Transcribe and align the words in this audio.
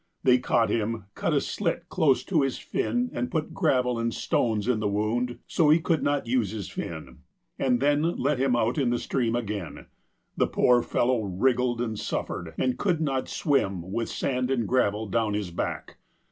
They 0.23 0.39
caught 0.39 0.71
him, 0.71 1.05
cut 1.13 1.31
a 1.31 1.39
slit 1.39 1.87
close 1.87 2.23
to 2.23 2.41
his 2.41 2.57
flu 2.57 3.11
and 3.13 3.29
put 3.29 3.53
gravel 3.53 3.99
and 3.99 4.11
stones 4.11 4.67
in 4.67 4.79
the 4.79 4.87
wound 4.87 5.37
so 5.45 5.67
that 5.67 5.75
he 5.75 5.79
could 5.79 6.01
not 6.01 6.25
use 6.25 6.49
his 6.49 6.71
fin, 6.71 7.19
and 7.59 7.79
then 7.79 8.17
let 8.17 8.39
him 8.39 8.55
out 8.55 8.79
in 8.79 8.89
the 8.89 8.97
stream 8.97 9.35
again. 9.35 9.85
The 10.35 10.47
poor 10.47 10.81
fellow 10.81 11.21
wriggled 11.21 11.81
and 11.81 11.99
suffered, 11.99 12.55
and 12.57 12.79
could 12.79 12.99
not 12.99 13.29
swim 13.29 13.91
with 13.91 14.09
sand 14.09 14.49
and 14.49 14.67
gravel 14.67 15.05
down 15.05 15.35
his 15.35 15.51
back. 15.51 15.97